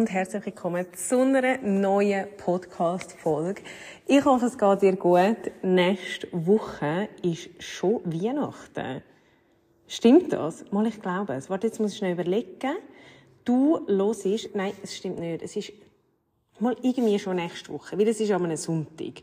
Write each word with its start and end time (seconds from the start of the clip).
und 0.00 0.10
herzlich 0.10 0.46
willkommen 0.46 0.86
zu 0.94 1.20
einer 1.20 1.58
neuen 1.58 2.26
Podcast-Folge. 2.38 3.60
Ich 4.06 4.24
hoffe, 4.24 4.46
es 4.46 4.56
geht 4.56 4.80
dir 4.80 4.96
gut. 4.96 5.52
Nächste 5.60 6.26
Woche 6.32 7.10
ist 7.22 7.50
schon 7.62 8.00
Weihnachten. 8.06 9.02
Stimmt 9.86 10.32
das? 10.32 10.64
Mal, 10.72 10.86
ich 10.86 11.02
glaube 11.02 11.34
es. 11.34 11.50
Warte, 11.50 11.66
jetzt 11.66 11.80
muss 11.80 11.92
ich 11.92 11.98
schnell 11.98 12.12
überlegen. 12.12 12.78
Du 13.44 13.86
hörst, 13.86 14.54
nein, 14.54 14.72
es 14.82 14.96
stimmt 14.96 15.18
nicht. 15.18 15.42
Es 15.42 15.54
ist 15.54 15.70
mal 16.58 16.74
irgendwie 16.80 17.18
schon 17.18 17.36
nächste 17.36 17.70
Woche, 17.70 17.98
weil 17.98 18.08
es 18.08 18.20
ist 18.20 18.30
am 18.30 18.56
Sonntag. 18.56 19.22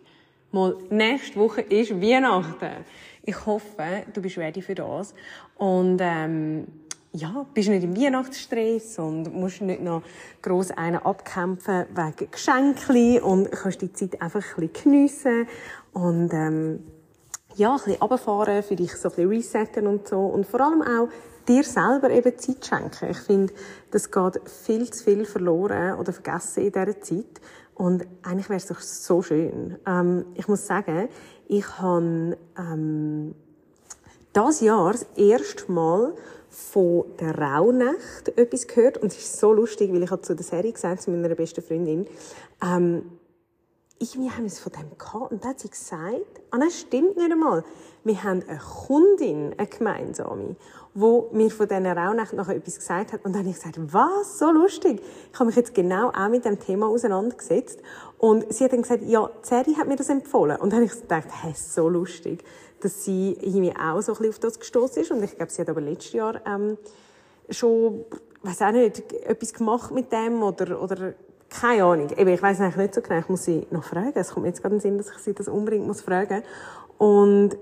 Mal, 0.51 0.77
nächste 0.91 1.39
Woche 1.39 1.61
ist 1.61 1.99
Weihnachten. 1.99 2.85
Ich 3.23 3.47
hoffe, 3.47 4.03
du 4.13 4.21
bist 4.21 4.37
ready 4.37 4.61
für 4.61 4.75
das. 4.75 5.15
Und, 5.55 5.97
ähm, 6.03 6.67
ja, 7.13 7.45
bist 7.53 7.69
nicht 7.69 7.83
im 7.83 7.95
Weihnachtsstress 7.95 8.99
und 8.99 9.33
musst 9.33 9.61
nicht 9.61 9.81
noch 9.81 10.03
gross 10.41 10.71
einen 10.71 10.97
abkämpfen 10.97 11.85
wegen 11.93 12.31
Geschenken 12.31 13.21
und 13.21 13.51
kannst 13.51 13.81
die 13.81 13.93
Zeit 13.93 14.21
einfach 14.21 14.43
ein 14.57 14.67
bisschen 14.67 14.83
geniessen 14.83 15.47
und, 15.93 16.31
ähm, 16.33 16.83
ja, 17.57 17.71
ein 17.71 17.77
bisschen 17.77 17.95
runterfahren, 17.95 18.63
für 18.63 18.75
dich 18.75 18.93
so 18.95 19.09
ein 19.09 19.15
bisschen 19.15 19.29
resetten 19.29 19.87
und 19.87 20.07
so. 20.07 20.19
Und 20.19 20.45
vor 20.45 20.61
allem 20.61 20.81
auch 20.83 21.09
dir 21.47 21.63
selber 21.63 22.09
eben 22.11 22.37
Zeit 22.37 22.65
schenken. 22.65 23.09
Ich 23.09 23.17
finde, 23.17 23.53
das 23.91 24.11
geht 24.11 24.41
viel 24.49 24.91
zu 24.91 25.03
viel 25.03 25.25
verloren 25.25 25.97
oder 25.97 26.13
vergessen 26.13 26.65
in 26.65 26.71
dieser 26.71 27.01
Zeit. 27.01 27.41
Und 27.73 28.05
eigentlich 28.23 28.49
wäre 28.49 28.57
es 28.57 28.67
doch 28.67 28.79
so 28.79 29.21
schön. 29.21 29.77
Ähm, 29.85 30.25
ich 30.35 30.47
muss 30.47 30.67
sagen, 30.67 31.09
ich 31.47 31.79
habe 31.79 32.37
ähm, 32.57 33.35
das 34.33 34.61
Jahr 34.61 34.91
das 34.91 35.07
erste 35.15 35.71
Mal 35.71 36.13
von 36.49 37.05
der 37.19 37.37
Rauhnacht 37.37 38.37
etwas 38.37 38.67
gehört. 38.67 38.97
Und 38.97 39.11
es 39.11 39.17
ist 39.17 39.39
so 39.39 39.53
lustig, 39.53 39.91
weil 39.93 40.03
ich 40.03 40.21
zu 40.21 40.35
der 40.35 40.45
Serie 40.45 40.71
gesagt, 40.71 41.01
zu 41.01 41.11
meiner 41.11 41.35
besten 41.35 41.61
Freundin, 41.61 42.07
ähm, 42.63 43.03
irgendwie 43.99 44.29
haben 44.29 44.45
es 44.45 44.59
von 44.59 44.71
dem 44.73 44.97
gehabt 44.97 45.31
und 45.31 45.43
dann 45.43 45.51
hat 45.51 45.59
sie 45.59 45.69
gesagt, 45.69 46.41
ah 46.51 46.57
nein, 46.57 46.69
stimmt 46.69 47.17
nicht 47.17 47.31
einmal, 47.31 47.63
wir 48.03 48.23
haben 48.23 48.43
eine 48.47 48.59
Kundin, 48.59 49.55
eine 49.57 49.67
gemeinsame, 49.67 50.55
wo 50.93 51.29
mir 51.31 51.49
von 51.49 51.67
dieser 51.67 51.95
Rauhnacht 51.95 52.33
noch 52.33 52.47
etwas 52.47 52.77
gesagt 52.77 53.13
hat. 53.13 53.25
Und 53.25 53.33
dann 53.33 53.41
habe 53.41 53.49
ich 53.49 53.55
gesagt, 53.55 53.77
was, 53.93 54.39
so 54.39 54.49
lustig. 54.51 55.01
Ich 55.31 55.39
habe 55.39 55.45
mich 55.45 55.55
jetzt 55.55 55.75
genau 55.75 56.09
auch 56.09 56.29
mit 56.29 56.45
dem 56.45 56.59
Thema 56.59 56.87
auseinandergesetzt. 56.87 57.81
Und 58.17 58.51
sie 58.51 58.63
hat 58.63 58.73
dann 58.73 58.81
gesagt, 58.81 59.03
ja, 59.03 59.29
Seri 59.41 59.73
hat 59.75 59.87
mir 59.87 59.95
das 59.95 60.09
empfohlen. 60.09 60.57
Und 60.57 60.71
dann 60.71 60.79
habe 60.79 60.85
ich 60.85 61.01
gedacht, 61.01 61.27
hey, 61.29 61.53
so 61.55 61.89
lustig 61.89 62.43
dass 62.81 63.03
sie 63.05 63.37
irgendwie 63.41 63.73
auch 63.75 64.01
so 64.01 64.13
ein 64.13 64.17
bisschen 64.17 64.29
auf 64.29 64.39
das 64.39 64.59
gestoßen 64.59 65.01
ist. 65.01 65.11
Und 65.11 65.23
ich 65.23 65.35
glaube, 65.35 65.51
sie 65.51 65.61
hat 65.61 65.69
aber 65.69 65.81
letztes 65.81 66.13
Jahr 66.13 66.41
ähm, 66.45 66.77
schon, 67.49 68.05
weiß 68.43 68.61
auch 68.61 68.71
nicht, 68.71 69.11
etwas 69.13 69.53
gemacht 69.53 69.91
mit 69.91 70.11
dem 70.11 70.43
oder, 70.43 70.81
oder 70.81 71.13
keine 71.49 71.83
Ahnung. 71.83 72.09
Eben, 72.15 72.29
ich 72.29 72.41
weiß 72.41 72.59
eigentlich 72.61 72.77
nicht 72.77 72.95
so 72.95 73.01
genau. 73.01 73.19
Ich 73.19 73.29
muss 73.29 73.45
sie 73.45 73.67
noch 73.71 73.83
fragen. 73.83 74.13
Es 74.15 74.31
kommt 74.31 74.43
mir 74.43 74.49
jetzt 74.49 74.61
gerade 74.61 74.75
in 74.75 74.81
den 74.81 74.81
Sinn, 74.81 74.97
dass 74.97 75.09
ich 75.09 75.17
sie 75.17 75.33
das 75.33 75.47
unbedingt 75.47 75.87
muss 75.87 76.01
fragen. 76.01 76.43
Und 76.97 77.57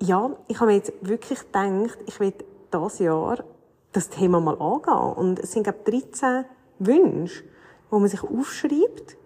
ja, 0.00 0.30
ich 0.48 0.60
habe 0.60 0.70
mir 0.70 0.76
jetzt 0.76 0.92
wirklich 1.00 1.40
gedacht, 1.40 1.98
ich 2.06 2.20
will 2.20 2.32
dieses 2.72 2.98
Jahr 2.98 3.44
das 3.92 4.08
Thema 4.08 4.40
mal 4.40 4.58
angehen. 4.60 5.12
Und 5.14 5.38
es 5.38 5.52
sind, 5.52 5.62
glaube 5.62 5.78
ich, 5.86 6.04
13 6.10 6.44
Wünsche, 6.78 7.44
wo 7.90 7.98
man 7.98 8.08
sich 8.08 8.22
aufschreibt. 8.22 9.16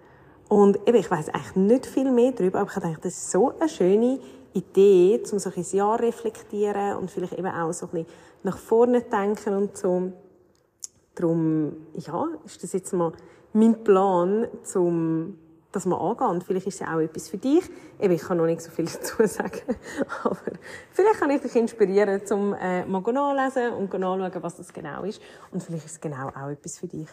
Und 0.49 0.77
eben, 0.87 0.99
ich 0.99 1.11
weiß 1.11 1.29
eigentlich 1.31 1.57
nicht 1.57 1.87
viel 1.87 2.11
mehr 2.11 2.33
darüber, 2.33 2.61
aber 2.61 2.71
ich 2.71 2.77
habe 2.77 2.97
das 3.01 3.13
ist 3.15 3.31
so 3.31 3.53
eine 3.59 3.69
schöne 3.69 4.19
Idee, 4.53 5.23
um 5.31 5.39
so 5.39 5.51
ein 5.55 5.65
Jahr 5.73 6.01
reflektieren 6.01 6.97
und 6.97 7.11
vielleicht 7.11 7.35
eben 7.35 7.47
auch 7.49 7.73
so 7.73 7.87
ein 7.87 7.93
bisschen 7.93 8.07
nach 8.43 8.59
vorne 8.59 9.03
denken 9.03 9.55
und 9.55 9.77
so. 9.77 10.13
Darum, 11.15 11.77
ja, 11.95 12.29
ist 12.45 12.63
das 12.63 12.73
jetzt 12.73 12.93
mal 12.93 13.13
mein 13.53 13.83
Plan, 13.85 14.47
zum 14.63 15.37
das 15.73 15.87
mal 15.87 15.97
angehen. 15.97 16.29
Und 16.29 16.45
vielleicht 16.45 16.67
ist 16.67 16.81
es 16.81 16.87
auch 16.87 16.99
etwas 16.99 17.29
für 17.29 17.39
dich. 17.39 17.63
Eben, 18.01 18.15
ich 18.15 18.23
kann 18.23 18.37
noch 18.37 18.47
nicht 18.47 18.61
so 18.61 18.71
viel 18.71 18.85
dazu 18.93 19.27
sagen. 19.27 19.77
Aber 20.25 20.37
vielleicht 20.91 21.21
kann 21.21 21.31
ich 21.31 21.41
dich 21.41 21.55
inspirieren, 21.57 22.25
zum 22.27 22.55
äh, 22.55 22.85
mal 22.85 23.01
nachlesen 23.01 23.73
und 23.75 23.93
nachschauen, 23.93 24.43
was 24.43 24.57
das 24.57 24.73
genau 24.73 25.05
ist. 25.05 25.21
Und 25.51 25.63
vielleicht 25.63 25.87
ist 25.87 25.93
es 25.93 26.01
genau 26.01 26.29
auch 26.29 26.49
etwas 26.49 26.79
für 26.79 26.89
dich. 26.89 27.09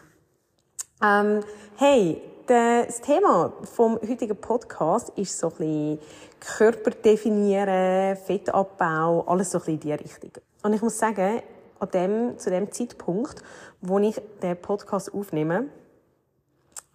Ähm, 1.03 1.41
hey, 1.75 2.21
das 2.47 3.01
Thema 3.01 3.51
vom 3.63 3.99
heutigen 4.01 4.37
Podcast 4.37 5.11
ist 5.17 5.37
so 5.37 5.47
ein 5.47 5.57
bisschen 5.57 5.99
Körper 6.39 6.91
definieren, 6.91 8.15
Fettabbau, 8.15 9.25
alles 9.27 9.51
so 9.51 9.57
ein 9.57 9.65
bisschen 9.65 9.73
in 9.73 9.79
diese 9.79 9.99
Richtung. 9.99 10.31
Und 10.63 10.73
ich 10.73 10.81
muss 10.81 10.97
sagen, 10.97 11.41
an 11.79 11.89
dem, 11.93 12.37
zu 12.37 12.49
dem 12.49 12.71
Zeitpunkt, 12.71 13.43
wo 13.81 13.99
ich 13.99 14.21
den 14.41 14.55
Podcast 14.57 15.13
aufnehme, 15.13 15.65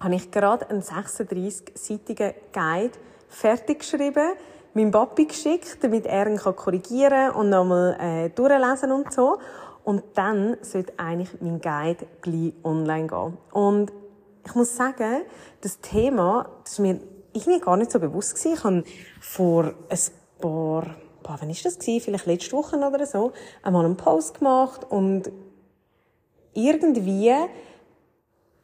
habe 0.01 0.15
ich 0.15 0.31
gerade 0.31 0.69
einen 0.71 0.83
36-seitigen 0.83 2.33
Guide 2.53 2.99
fertig 3.29 3.81
geschrieben, 3.81 4.33
meinem 4.75 4.91
Papi 4.91 5.27
geschickt, 5.27 5.79
damit 5.83 6.07
er 6.07 6.29
ihn 6.29 6.39
korrigieren 6.39 7.31
kann 7.31 7.35
und 7.37 7.51
nochmal 7.51 7.97
äh, 8.01 8.31
durchlesen 8.31 8.91
und 8.91 9.13
so. 9.13 9.39
Und 9.85 10.03
dann 10.15 10.57
sollte 10.63 10.95
eigentlich 10.97 11.41
mein 11.41 11.61
Guide 11.61 12.07
gleich 12.23 12.55
online 12.65 13.07
gehen. 13.07 13.37
Und 13.53 13.93
ich 14.45 14.55
muss 14.55 14.77
sagen, 14.77 15.23
das 15.61 15.81
Thema, 15.81 16.49
das 16.65 16.73
ist 16.73 16.79
mir 16.81 17.01
irgendwie 17.33 17.61
gar 17.61 17.77
nicht 17.77 17.91
so 17.91 17.99
bewusst 17.99 18.35
gewesen. 18.35 18.55
Ich 18.55 18.65
habe 18.65 18.85
vor 19.21 19.65
ein 19.89 19.99
paar, 20.41 20.97
boah, 21.23 21.37
wann 21.41 21.51
ist 21.51 21.65
das 21.65 21.79
gewesen? 21.79 22.01
Vielleicht 22.01 22.27
letzte 22.27 22.53
Woche 22.53 22.77
oder 22.77 23.07
so, 23.07 23.33
einmal 23.63 23.85
einen 23.85 23.97
Post 23.97 24.39
gemacht 24.39 24.85
und 24.89 25.31
irgendwie 26.55 27.33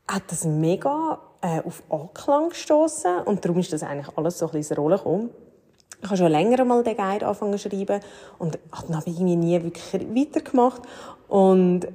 hat 0.07 0.23
das 0.29 0.45
mega 0.45 1.21
äh, 1.41 1.61
auf 1.63 1.83
Anklang 1.89 2.51
gestoßen 2.51 3.21
und 3.25 3.45
darum 3.45 3.59
ist 3.59 3.73
das 3.73 3.83
eigentlich 3.83 4.17
alles 4.17 4.39
so 4.39 4.47
ein 4.47 4.53
bisschen 4.53 4.77
Rolle 4.77 4.97
gekommen. 4.97 5.31
Ich 6.01 6.07
habe 6.07 6.17
schon 6.17 6.31
länger 6.31 6.65
mal 6.65 6.83
den 6.83 6.97
Guide 6.97 7.27
angefangen 7.27 7.59
zu 7.59 7.69
schreiben 7.71 8.01
und 8.39 8.59
habe 8.73 9.03
irgendwie 9.07 9.37
nie 9.37 9.63
wirklich 9.63 9.93
weitergemacht 10.15 10.83
und 11.29 11.89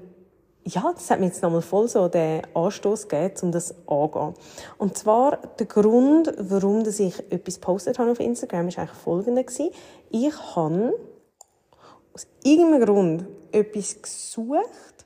ja, 0.65 0.91
das 0.93 1.09
hat 1.09 1.19
mir 1.19 1.27
jetzt 1.27 1.41
nochmal 1.41 1.61
voll 1.61 1.87
so 1.87 2.07
den 2.07 2.41
Anstoß 2.53 3.07
gegeben, 3.07 3.33
um 3.41 3.51
das 3.51 3.75
anzugehen. 3.87 4.33
Und 4.77 4.97
zwar, 4.97 5.37
der 5.59 5.65
Grund, 5.65 6.33
warum 6.37 6.83
ich 6.87 7.19
etwas 7.31 7.55
gepostet 7.55 7.99
habe 7.99 8.11
auf 8.11 8.19
Instagram, 8.19 8.69
ist 8.69 8.79
eigentlich 8.79 8.97
folgender. 8.97 9.43
Ich 10.09 10.55
habe 10.55 10.93
aus 12.13 12.27
irgendeinem 12.43 12.85
Grund 12.85 13.25
etwas 13.51 14.01
gesucht 14.01 15.05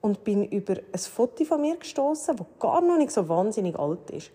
und 0.00 0.24
bin 0.24 0.44
über 0.44 0.74
ein 0.92 0.98
Foto 0.98 1.44
von 1.44 1.60
mir 1.60 1.76
gestoßen, 1.76 2.36
das 2.36 2.46
gar 2.58 2.80
noch 2.80 2.98
nicht 2.98 3.12
so 3.12 3.28
wahnsinnig 3.28 3.78
alt 3.78 4.10
ist. 4.10 4.32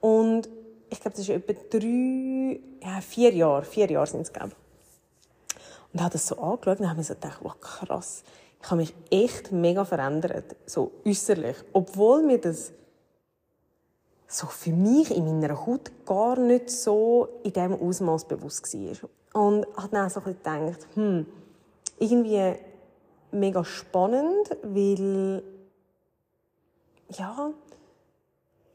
Und 0.00 0.48
ich 0.90 1.00
glaube, 1.00 1.16
das 1.16 1.20
ist 1.20 1.30
etwa 1.30 1.52
drei, 1.70 2.60
ja, 2.82 3.00
vier 3.00 3.32
Jahre, 3.32 3.62
vier 3.62 3.90
Jahre 3.90 4.06
sind 4.06 4.22
es, 4.22 4.32
glaube 4.32 4.50
ich. 4.50 5.54
Und 5.92 6.00
habe 6.00 6.12
das 6.12 6.26
so 6.26 6.36
angeschaut 6.38 6.80
und 6.80 6.88
habe 6.88 6.98
mir 6.98 7.04
so 7.04 7.14
gedacht, 7.14 7.38
wow, 7.42 7.54
krass 7.60 8.24
ich 8.64 8.70
habe 8.70 8.80
mich 8.80 8.94
echt 9.10 9.52
mega 9.52 9.84
verändert, 9.84 10.56
so 10.64 10.92
äußerlich, 11.04 11.56
obwohl 11.74 12.22
mir 12.22 12.38
das 12.40 12.72
so 14.26 14.46
für 14.46 14.72
mich 14.72 15.14
in 15.14 15.26
meiner 15.26 15.66
Haut 15.66 15.92
gar 16.06 16.38
nicht 16.38 16.70
so 16.70 17.28
in 17.42 17.52
diesem 17.52 17.74
Ausmaß 17.74 18.24
bewusst 18.24 18.72
war. 18.72 19.10
Und 19.34 19.66
habe 19.76 19.88
dann 19.90 20.08
so 20.08 20.22
gedacht, 20.22 20.86
hm, 20.94 21.26
irgendwie 21.98 22.54
mega 23.32 23.62
spannend, 23.66 24.56
weil 24.62 25.42
ja, 27.10 27.50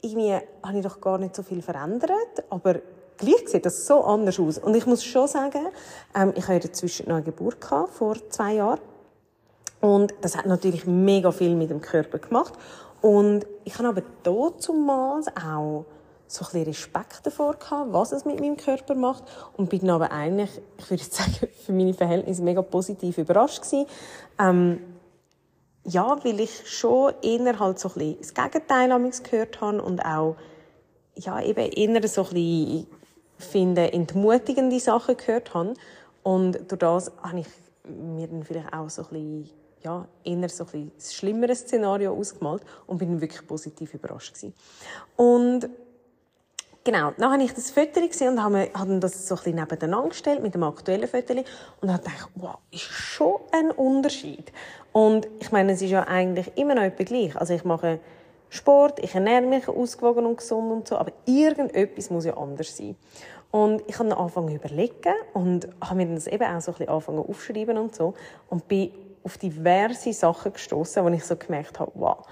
irgendwie 0.02 0.34
habe 0.62 0.78
ich 0.78 0.84
doch 0.84 1.00
gar 1.00 1.18
nicht 1.18 1.34
so 1.34 1.42
viel 1.42 1.62
verändert, 1.62 2.44
aber 2.48 2.76
gleich 3.16 3.48
sieht 3.48 3.66
das 3.66 3.88
so 3.88 4.04
anders 4.04 4.38
aus. 4.38 4.58
Und 4.58 4.76
ich 4.76 4.86
muss 4.86 5.02
schon 5.02 5.26
sagen, 5.26 5.66
ähm, 6.14 6.32
ich 6.36 6.46
hatte 6.46 6.68
dazwischen 6.68 7.08
noch 7.08 7.16
eine 7.16 7.24
Geburt 7.24 7.60
gehabt, 7.60 7.94
vor 7.94 8.14
zwei 8.28 8.54
Jahren. 8.54 8.78
Und 9.80 10.14
das 10.20 10.36
hat 10.36 10.46
natürlich 10.46 10.86
mega 10.86 11.30
viel 11.32 11.54
mit 11.54 11.70
dem 11.70 11.80
Körper 11.80 12.18
gemacht. 12.18 12.54
Und 13.00 13.46
ich 13.64 13.78
habe 13.78 13.88
aber 13.88 14.02
damals 14.22 15.28
auch 15.28 15.86
so 16.26 16.44
ein 16.44 16.52
bisschen 16.52 16.64
Respekt 16.64 17.20
davor 17.24 17.54
gehabt, 17.54 17.92
was 17.92 18.12
es 18.12 18.24
mit 18.24 18.38
meinem 18.40 18.56
Körper 18.56 18.94
macht. 18.94 19.24
Und 19.56 19.70
bin 19.70 19.88
aber 19.90 20.12
eigentlich, 20.12 20.50
ich 20.78 20.90
würde 20.90 21.04
sagen, 21.10 21.48
für 21.64 21.72
meine 21.72 21.94
Verhältnisse 21.94 22.42
mega 22.42 22.62
positiv 22.62 23.18
überrascht 23.18 23.62
gewesen. 23.62 23.86
Ähm, 24.38 24.80
ja, 25.84 26.16
weil 26.22 26.40
ich 26.40 26.68
schon 26.70 27.14
eher 27.22 27.58
halt 27.58 27.78
so 27.78 27.88
ein 27.88 27.94
bisschen 27.94 28.18
das 28.20 28.34
Gegenteil 28.34 29.12
gehört 29.22 29.60
habe 29.60 29.82
und 29.82 30.04
auch 30.04 30.36
ja, 31.14 31.40
eben 31.42 31.72
eher 31.72 32.08
so 32.08 32.22
ein 32.24 32.28
bisschen, 32.30 32.86
finde, 33.38 33.92
entmutigende 33.92 34.78
Sachen 34.78 35.16
gehört 35.16 35.54
habe. 35.54 35.74
Und 36.22 36.70
durch 36.70 36.78
das 36.78 37.12
habe 37.22 37.40
ich 37.40 37.46
mir 37.84 38.28
dann 38.28 38.44
vielleicht 38.44 38.72
auch 38.72 38.90
so 38.90 39.02
ein 39.02 39.08
bisschen, 39.08 39.50
ja, 39.82 40.06
eher 40.24 40.48
so 40.48 40.64
ein 40.64 40.70
bisschen 40.70 40.92
das 40.96 41.14
schlimmere 41.14 41.54
Szenario 41.54 42.14
ausgemalt 42.14 42.62
und 42.86 42.98
bin 42.98 43.20
wirklich 43.20 43.46
positiv 43.46 43.94
überrascht 43.94 44.34
gewesen. 44.34 44.54
Und 45.16 45.68
Genau, 46.82 47.12
dann 47.18 47.32
habe 47.32 47.42
ich 47.42 47.52
das 47.52 47.70
Foto 47.70 48.00
gesehen 48.00 48.30
und 48.30 48.42
habe, 48.42 48.70
habe 48.72 48.98
das 49.00 49.28
so 49.28 49.34
ein 49.34 49.36
bisschen 49.36 49.56
nebeneinander 49.56 50.08
gestellt 50.08 50.42
mit 50.42 50.54
dem 50.54 50.62
aktuellen 50.62 51.06
Foto 51.06 51.34
und 51.82 51.92
habe 51.92 52.02
gedacht, 52.02 52.30
wow, 52.36 52.56
ist 52.70 52.80
schon 52.80 53.34
ein 53.52 53.70
Unterschied. 53.70 54.50
Und 54.92 55.28
ich 55.40 55.52
meine, 55.52 55.72
es 55.72 55.82
ist 55.82 55.90
ja 55.90 56.04
eigentlich 56.04 56.50
immer 56.56 56.74
noch 56.74 56.82
etwas 56.82 57.06
gleich. 57.06 57.36
Also 57.36 57.52
ich 57.52 57.64
mache 57.64 58.00
Sport, 58.48 58.98
ich 59.00 59.14
ernähre 59.14 59.42
mich 59.42 59.68
ausgewogen 59.68 60.24
und 60.24 60.38
gesund 60.38 60.72
und 60.72 60.88
so, 60.88 60.96
aber 60.96 61.12
irgendetwas 61.26 62.08
muss 62.08 62.24
ja 62.24 62.36
anders 62.38 62.74
sein. 62.74 62.96
Und 63.50 63.82
ich 63.86 63.98
habe 63.98 64.08
dann 64.08 64.18
angefangen 64.18 64.48
zu 64.48 64.54
überlegen 64.54 65.14
und 65.34 65.68
habe 65.82 65.96
mir 65.96 66.14
das 66.14 66.28
eben 66.28 66.44
auch 66.44 66.60
so 66.62 66.72
ein 66.72 66.78
bisschen 66.78 66.88
angefangen 66.88 67.18
aufschreiben 67.18 67.76
und 67.76 67.94
so 67.94 68.14
und 68.48 68.66
bin 68.68 68.90
auf 69.22 69.38
diverse 69.38 70.12
Sachen 70.12 70.52
gestoßen, 70.52 71.04
wo 71.04 71.08
ich 71.08 71.24
so 71.24 71.36
gemerkt 71.36 71.78
habe, 71.78 71.92
wow, 71.94 72.26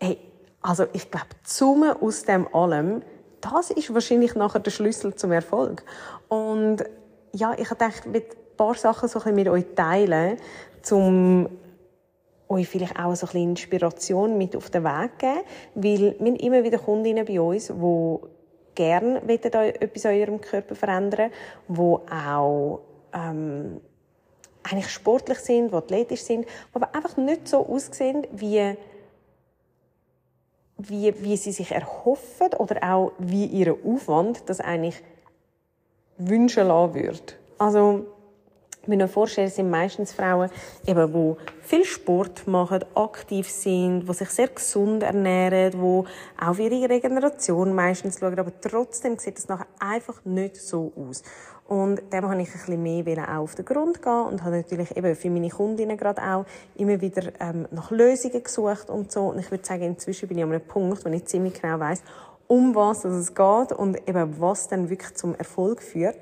hey, 0.00 0.18
also 0.62 0.86
ich 0.92 1.10
glaube, 1.10 1.26
Summe 1.44 2.00
aus 2.00 2.22
dem 2.22 2.52
allem 2.54 3.02
das 3.40 3.70
ist 3.70 3.92
wahrscheinlich 3.92 4.34
nachher 4.34 4.60
der 4.60 4.70
Schlüssel 4.70 5.14
zum 5.14 5.32
Erfolg. 5.32 5.84
Und 6.28 6.84
ja, 7.32 7.52
ich 7.56 7.70
habe 7.70 7.78
gedacht, 7.78 8.12
will 8.12 8.22
ein 8.22 8.56
paar 8.56 8.74
Sachen 8.74 9.08
so 9.08 9.20
ein 9.24 9.34
mit 9.34 9.48
euch 9.48 9.66
teilen, 9.74 10.38
um 10.90 11.48
euch 12.48 12.68
vielleicht 12.68 12.98
auch 12.98 13.14
so 13.14 13.26
ein 13.26 13.32
bisschen 13.32 13.50
Inspiration 13.50 14.38
mit 14.38 14.56
auf 14.56 14.70
den 14.70 14.84
Weg 14.84 15.18
geben, 15.18 15.40
weil 15.74 16.16
wir 16.18 16.40
immer 16.40 16.62
wieder 16.62 16.78
Kundinnen 16.78 17.24
bei 17.24 17.40
uns, 17.40 17.68
die 17.68 18.16
gerne 18.74 19.22
etwas 19.28 20.06
an 20.06 20.14
ihrem 20.14 20.40
Körper 20.40 20.74
verändern 20.74 21.30
die 21.68 21.80
auch 21.80 22.80
ähm, 23.12 23.80
eigentlich 24.70 24.90
sportlich 24.90 25.38
sind, 25.38 25.70
die 25.70 25.74
athletisch 25.74 26.22
sind, 26.22 26.46
aber 26.72 26.94
einfach 26.94 27.16
nicht 27.16 27.48
so 27.48 27.66
aussehen, 27.66 28.26
wie 28.32 28.76
wie, 30.78 31.14
wie 31.22 31.36
sie 31.36 31.52
sich 31.52 31.72
erhoffen 31.72 32.52
oder 32.58 32.82
auch 32.82 33.12
wie 33.18 33.46
ihr 33.46 33.76
Aufwand 33.84 34.42
das 34.46 34.60
eigentlich 34.60 35.02
wünschen 36.18 36.68
lassen 36.68 36.94
würde. 36.94 37.32
Also, 37.58 38.06
mir 38.86 39.08
vorstellen, 39.08 39.48
es 39.48 39.56
sind 39.56 39.70
meistens 39.70 40.12
Frauen, 40.12 40.50
eben, 40.86 41.12
die 41.12 41.66
viel 41.66 41.84
Sport 41.84 42.46
machen, 42.46 42.84
aktiv 42.94 43.50
sind, 43.50 44.08
die 44.08 44.14
sich 44.14 44.28
sehr 44.28 44.48
gesund 44.48 45.02
ernähren, 45.02 45.72
die 45.72 46.44
auch 46.44 46.54
für 46.54 46.68
ihre 46.68 46.90
Regeneration 46.90 47.74
meistens 47.74 48.20
schauen, 48.20 48.38
aber 48.38 48.52
trotzdem 48.60 49.18
sieht 49.18 49.38
es 49.38 49.48
nachher 49.48 49.66
einfach 49.80 50.24
nicht 50.24 50.56
so 50.56 50.92
aus. 50.96 51.22
Und 51.68 52.00
dem 52.12 52.28
habe 52.28 52.40
ich 52.40 52.48
ein 52.48 52.52
bisschen 52.52 52.82
mehr 52.82 53.28
auch 53.28 53.42
auf 53.42 53.56
den 53.56 53.64
Grund 53.64 54.00
gehen 54.00 54.26
und 54.26 54.44
habe 54.44 54.58
natürlich 54.58 54.96
eben 54.96 55.16
für 55.16 55.30
meine 55.30 55.48
Kundinnen 55.48 55.96
gerade 55.96 56.22
auch 56.22 56.44
immer 56.76 57.00
wieder 57.00 57.32
ähm, 57.40 57.66
nach 57.72 57.90
Lösungen 57.90 58.42
gesucht 58.42 58.88
und 58.88 59.10
so. 59.10 59.22
Und 59.22 59.40
ich 59.40 59.50
würde 59.50 59.64
sagen, 59.64 59.82
inzwischen 59.82 60.28
bin 60.28 60.38
ich 60.38 60.44
an 60.44 60.50
einem 60.50 60.60
Punkt, 60.60 61.04
wo 61.04 61.08
ich 61.08 61.24
ziemlich 61.24 61.60
genau 61.60 61.80
weiß, 61.80 62.02
um 62.46 62.74
was 62.76 63.04
es 63.04 63.34
geht 63.34 63.72
und 63.72 64.08
eben 64.08 64.40
was 64.40 64.68
dann 64.68 64.88
wirklich 64.88 65.14
zum 65.14 65.34
Erfolg 65.34 65.82
führt. 65.82 66.18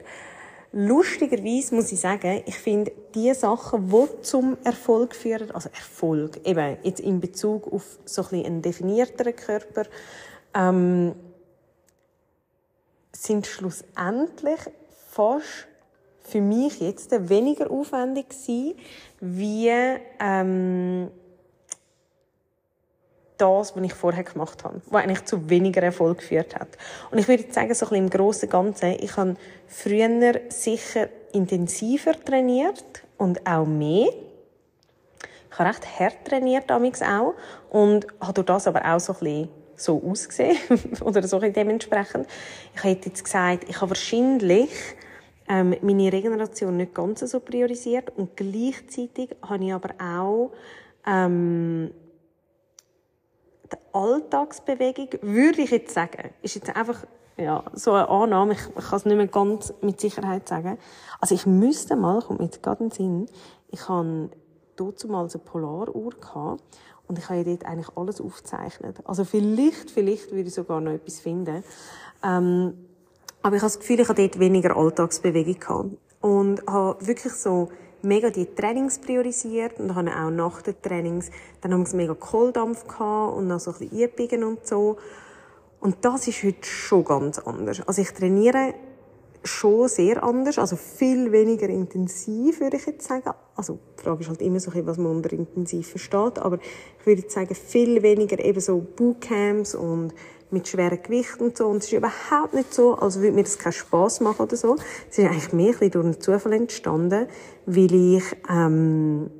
Lustigerweise 0.72 1.74
muss 1.74 1.92
ich 1.92 2.00
sagen, 2.00 2.42
ich 2.46 2.58
finde 2.58 2.90
die 3.14 3.32
Sachen, 3.34 3.90
die 3.90 4.22
zum 4.22 4.56
Erfolg 4.64 5.14
führen, 5.14 5.50
also 5.52 5.68
Erfolg, 5.68 6.40
eben 6.44 6.78
jetzt 6.82 7.00
in 7.00 7.20
Bezug 7.20 7.72
auf 7.72 7.98
so 8.06 8.22
ein 8.22 8.28
bisschen 8.28 8.46
einen 8.46 8.62
definierteren 8.62 9.36
Körper, 9.36 9.84
ähm, 10.54 11.14
sind 13.12 13.46
schlussendlich 13.46 14.58
fast 15.14 15.68
für 16.22 16.40
mich 16.40 16.80
jetzt 16.80 17.10
weniger 17.28 17.70
aufwendig 17.70 18.30
gewesen, 18.30 18.74
wie 19.20 19.70
ähm, 20.20 21.10
das, 23.36 23.76
was 23.76 23.82
ich 23.82 23.94
vorher 23.94 24.24
gemacht 24.24 24.64
habe, 24.64 24.80
was 24.86 25.02
eigentlich 25.02 25.24
zu 25.24 25.48
weniger 25.50 25.82
Erfolg 25.82 26.18
geführt 26.18 26.54
hat. 26.54 26.68
Und 27.10 27.18
ich 27.18 27.28
würde 27.28 27.44
sagen, 27.52 27.74
so 27.74 27.86
ein 27.86 27.90
bisschen 27.90 28.04
im 28.04 28.10
Großen 28.10 28.48
Ganzen, 28.48 28.96
ich 29.00 29.16
habe 29.16 29.36
früher 29.66 30.40
sicher 30.48 31.08
intensiver 31.32 32.12
trainiert 32.12 33.04
und 33.18 33.46
auch 33.46 33.66
mehr. 33.66 34.08
Ich 35.50 35.58
habe 35.58 35.68
recht 35.68 36.00
hart 36.00 36.24
trainiert, 36.24 36.68
damals 36.68 37.02
auch. 37.02 37.34
Und 37.70 38.06
habe 38.20 38.32
durch 38.32 38.46
das 38.46 38.66
aber 38.66 38.84
auch 38.84 38.98
so 38.98 39.12
ein 39.12 39.18
bisschen 39.18 39.48
so 39.76 40.02
ausgesehen. 40.04 40.56
oder 41.00 41.22
so 41.26 41.38
dementsprechend. 41.38 42.26
Ich 42.74 42.84
hätte 42.84 43.08
jetzt 43.08 43.24
gesagt, 43.24 43.64
ich 43.68 43.80
habe 43.80 43.90
wahrscheinlich 43.90 44.70
ähm, 45.48 45.76
meine 45.82 46.12
Regeneration 46.12 46.76
nicht 46.76 46.94
ganz 46.94 47.20
so 47.20 47.40
priorisiert 47.40 48.12
und 48.16 48.36
gleichzeitig 48.36 49.36
habe 49.42 49.64
ich 49.64 49.72
aber 49.72 49.94
auch 50.00 50.52
ähm, 51.06 51.90
die 53.70 53.76
Alltagsbewegung, 53.92 55.08
würde 55.22 55.62
ich 55.62 55.70
jetzt 55.70 55.94
sagen, 55.94 56.30
ist 56.42 56.54
jetzt 56.54 56.74
einfach 56.74 57.04
ja, 57.36 57.64
so 57.72 57.92
eine 57.92 58.08
Annahme, 58.08 58.52
ich, 58.52 58.60
ich 58.60 58.84
kann 58.84 58.96
es 58.96 59.04
nicht 59.04 59.16
mehr 59.16 59.26
ganz 59.26 59.74
mit 59.80 60.00
Sicherheit 60.00 60.48
sagen. 60.48 60.78
Also 61.20 61.34
ich 61.34 61.46
müsste 61.46 61.96
mal, 61.96 62.22
kommt 62.22 62.38
mir 62.38 62.46
jetzt 62.46 62.62
gerade 62.62 62.84
in 62.84 62.90
den 62.90 62.96
Sinn, 62.96 63.26
ich 63.70 63.88
habe 63.88 64.30
dazu 64.76 65.08
mal 65.08 65.28
eine 65.28 65.38
Polaruhr 65.44 66.12
gehabt 66.20 66.62
und 67.06 67.18
ich 67.18 67.28
habe 67.28 67.38
ja 67.38 67.44
dort 67.44 67.64
eigentlich 67.66 67.96
alles 67.96 68.20
aufgezeichnet. 68.20 68.98
Also 69.04 69.24
vielleicht, 69.24 69.90
vielleicht 69.90 70.30
würde 70.30 70.48
ich 70.48 70.54
sogar 70.54 70.80
noch 70.80 70.92
etwas 70.92 71.20
finden. 71.20 71.64
Ähm, 72.22 72.74
aber 73.44 73.56
ich 73.56 73.62
habe 73.62 73.72
das 73.72 73.78
Gefühl, 73.78 74.00
ich 74.00 74.08
habe 74.08 74.22
dort 74.22 74.38
weniger 74.38 74.74
Alltagsbewegung 74.74 75.60
gehabt. 75.60 75.90
Und 76.22 76.66
habe 76.66 77.06
wirklich 77.06 77.34
so 77.34 77.68
mega 78.00 78.30
die 78.30 78.46
Trainings 78.46 78.98
priorisiert 78.98 79.78
und 79.78 79.94
habe 79.94 80.10
auch 80.16 80.30
nach 80.30 80.62
den 80.62 80.80
Trainings, 80.80 81.30
dann 81.60 81.74
haben 81.74 81.86
wir 81.86 81.94
mega 81.94 82.14
Kohldampf 82.14 82.88
gehabt 82.88 83.36
und 83.36 83.48
noch 83.48 83.60
so 83.60 83.72
ein 83.72 83.78
bisschen 83.90 84.00
Übungen 84.00 84.44
und 84.44 84.66
so. 84.66 84.96
Und 85.78 85.96
das 86.06 86.26
ist 86.26 86.42
heute 86.42 86.66
schon 86.66 87.04
ganz 87.04 87.38
anders. 87.38 87.86
Also 87.86 88.00
ich 88.00 88.12
trainiere 88.12 88.72
schon 89.46 89.88
sehr 89.88 90.24
anders, 90.24 90.58
also 90.58 90.76
viel 90.76 91.30
weniger 91.30 91.68
intensiv, 91.68 92.60
würde 92.60 92.78
ich 92.78 92.86
jetzt 92.86 93.06
sagen. 93.06 93.30
Also 93.56 93.78
die 93.98 94.02
Frage 94.02 94.22
ist 94.22 94.28
halt 94.30 94.40
immer 94.40 94.58
so, 94.58 94.72
was 94.74 94.96
man 94.96 95.16
unter 95.16 95.34
intensiv 95.34 95.90
versteht, 95.90 96.38
aber 96.38 96.58
ich 96.98 97.06
würde 97.06 97.20
jetzt 97.20 97.34
sagen, 97.34 97.54
viel 97.54 98.02
weniger 98.02 98.42
eben 98.42 98.60
so 98.60 98.78
Bootcamps 98.78 99.74
und 99.74 100.14
mit 100.50 100.68
schweren 100.68 101.02
Gewichten 101.02 101.44
und 101.44 101.56
so. 101.56 101.66
Und 101.66 101.78
es 101.78 101.84
ist 101.86 101.92
überhaupt 101.92 102.54
nicht 102.54 102.72
so, 102.72 102.94
als 102.94 103.20
würde 103.20 103.32
mir 103.32 103.42
das 103.42 103.58
keinen 103.58 103.72
Spass 103.72 104.20
machen 104.20 104.42
oder 104.42 104.56
so. 104.56 104.76
Es 105.10 105.18
ist 105.18 105.24
eigentlich 105.24 105.52
mehr 105.52 105.74
ein 105.80 105.90
durch 105.90 106.04
einen 106.04 106.20
Zufall 106.20 106.52
entstanden, 106.52 107.26
weil 107.66 107.94
ich, 107.94 108.24
ähm, 108.48 109.30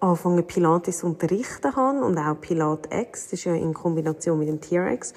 angefangen 0.00 0.46
Pilates 0.46 1.02
unterrichten 1.02 1.74
habe 1.74 2.04
und 2.04 2.18
auch 2.18 2.40
Pilates 2.40 2.90
X. 2.92 3.24
Das 3.24 3.32
ist 3.34 3.44
ja 3.44 3.54
in 3.54 3.72
Kombination 3.72 4.38
mit 4.38 4.48
dem 4.48 4.60
TRX. 4.60 5.14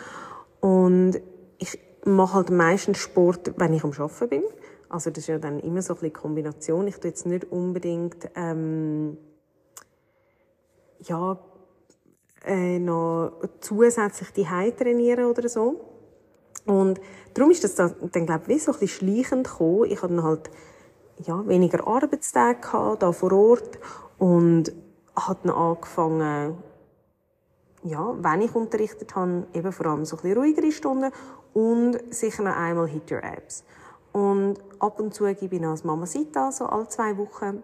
Und 0.62 1.20
ich 1.58 1.78
mache 2.06 2.36
halt 2.36 2.50
meistens 2.50 2.98
Sport, 2.98 3.54
wenn 3.58 3.74
ich 3.74 3.84
am 3.84 3.92
Arbeiten 3.92 4.30
bin. 4.30 4.44
Also 4.90 5.10
das 5.10 5.20
ist 5.20 5.28
ja 5.28 5.40
dann 5.40 5.60
immer 5.60 5.82
so 5.82 5.94
ein 5.94 6.00
bisschen 6.00 6.14
Kombination. 6.14 6.88
Ich 6.88 6.98
tue 6.98 7.10
jetzt 7.10 7.26
nicht 7.26 7.52
unbedingt 7.52 8.30
ähm, 8.36 9.18
ja 11.00 11.38
äh, 12.48 12.80
noch 12.80 13.34
zusätzlich 13.60 14.32
die 14.32 14.72
trainieren 14.72 15.26
oder 15.26 15.48
so. 15.50 15.82
Und 16.66 17.00
darum 17.34 17.52
ist 17.52 17.64
das 17.64 17.76
dann, 17.76 18.26
glaube 18.26 18.54
ich, 18.54 18.64
so 18.64 18.72
ein 18.74 18.80
bisschen 18.80 19.08
schleichend 19.08 19.48
gekommen. 19.48 19.86
Ich 19.86 20.02
hatte 20.02 20.24
halt 20.24 20.50
ja, 21.24 21.48
weniger 21.48 21.88
Arbeitstage 21.88 22.60
gehabt, 22.60 23.04
da 23.04 23.12
vor 23.12 23.32
Ort 23.32 23.80
und 24.18 24.72
habe 25.16 25.40
dann 25.44 25.56
angefangen, 25.56 26.58
ja, 27.84 28.16
wenn 28.20 28.42
ich 28.42 28.54
unterrichtet 28.54 29.16
habe, 29.16 29.48
eben 29.54 29.72
vor 29.72 29.86
allem 29.88 30.06
so 30.06 30.18
ein 30.18 30.22
bisschen 30.22 30.38
ruhigere 30.38 30.72
Stunden 30.72 31.12
und 31.54 31.98
sicher 32.14 32.44
noch 32.44 32.56
einmal 32.56 32.88
Hit 32.88 33.12
Your 33.12 33.24
Apps. 33.24 33.64
Und 34.12 34.58
ab 34.80 35.00
und 35.00 35.14
zu 35.14 35.26
gebe 35.34 35.56
ich 35.56 35.62
noch 35.62 35.72
als 35.72 35.84
Mama 35.84 36.06
Sita, 36.06 36.52
so 36.52 36.66
alle 36.66 36.88
zwei 36.88 37.18
Wochen 37.18 37.64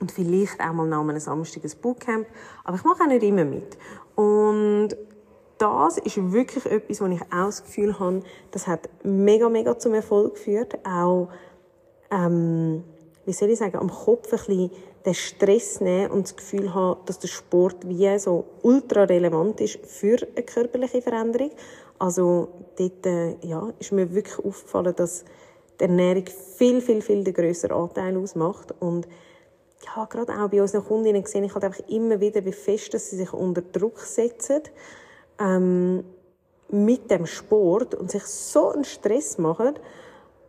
und 0.00 0.12
vielleicht 0.12 0.60
auch 0.60 0.72
mal 0.72 0.86
nach 0.86 1.00
einem 1.00 1.20
Samstag 1.20 1.64
ein 1.64 1.72
Bootcamp. 1.80 2.26
Aber 2.64 2.76
ich 2.76 2.84
mache 2.84 3.02
auch 3.02 3.08
nicht 3.08 3.22
immer 3.22 3.44
mit. 3.44 3.76
Und 4.14 4.96
das 5.58 5.98
ist 5.98 6.32
wirklich 6.32 6.66
etwas, 6.66 7.00
wo 7.00 7.06
ich 7.06 7.22
auch 7.22 7.46
das 7.46 7.62
Gefühl 7.64 7.98
habe, 7.98 8.22
das 8.50 8.66
hat 8.66 8.88
mega, 9.02 9.48
mega 9.48 9.78
zum 9.78 9.94
Erfolg 9.94 10.34
geführt. 10.34 10.78
Auch, 10.84 11.28
ähm, 12.10 12.84
wie 13.24 13.32
soll 13.32 13.50
ich 13.50 13.58
sagen, 13.58 13.78
am 13.78 13.90
Kopf 13.90 14.32
ein 14.32 14.38
bisschen 14.38 14.70
den 15.06 15.14
Stress 15.14 15.80
nehmen 15.80 16.10
und 16.10 16.24
das 16.24 16.36
Gefühl 16.36 16.74
haben, 16.74 17.00
dass 17.06 17.18
der 17.18 17.28
Sport 17.28 17.86
wie 17.86 18.18
so 18.18 18.44
ultra 18.62 19.04
relevant 19.04 19.60
ist 19.60 19.78
für 19.86 20.16
eine 20.34 20.44
körperliche 20.44 21.02
Veränderung. 21.02 21.50
Also 21.98 22.48
dort, 22.76 23.06
äh, 23.06 23.36
ja, 23.42 23.72
ist 23.78 23.92
mir 23.92 24.12
wirklich 24.14 24.38
aufgefallen, 24.38 24.94
dass 24.96 25.24
die 25.78 25.84
Ernährung 25.84 26.24
viel, 26.56 26.80
viel, 26.80 27.02
viel 27.02 27.24
den 27.24 27.34
grösseren 27.34 27.76
Anteil 27.76 28.16
ausmacht 28.16 28.74
und 28.80 29.06
ja, 29.84 30.04
gerade 30.06 30.32
auch 30.32 30.48
bei 30.48 30.60
unseren 30.60 30.84
Kundinnen 30.84 31.24
sehe 31.24 31.44
ich 31.44 31.54
halt 31.54 31.64
einfach 31.64 31.86
immer 31.88 32.20
wieder, 32.20 32.44
wie 32.44 32.52
fest 32.52 32.94
dass 32.94 33.10
sie 33.10 33.16
sich 33.16 33.32
unter 33.32 33.62
Druck 33.62 34.00
setzen. 34.00 34.62
Ähm, 35.38 36.04
mit 36.70 37.10
dem 37.10 37.26
Sport 37.26 37.94
und 37.94 38.10
sich 38.10 38.24
so 38.24 38.70
einen 38.70 38.84
Stress 38.84 39.38
machen, 39.38 39.74